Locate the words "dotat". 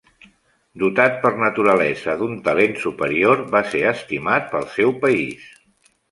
0.83-1.17